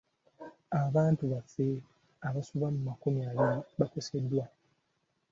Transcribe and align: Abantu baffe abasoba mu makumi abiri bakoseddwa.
Abantu 0.83 1.23
baffe 1.31 1.67
abasoba 2.27 2.67
mu 2.75 2.79
makumi 2.87 3.19
abiri 3.29 3.57
bakoseddwa. 3.79 4.45